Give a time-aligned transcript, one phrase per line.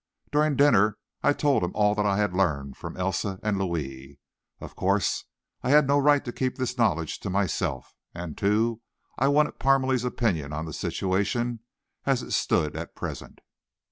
[0.31, 4.17] During dinner I told him all that I had learned from Elsa and Louis.
[4.59, 5.25] Of course
[5.61, 8.81] I had no right to keep this knowledge to myself, and, too,
[9.19, 11.59] I wanted Parmalee's opinion on the situation
[12.03, 13.41] as it stood at present.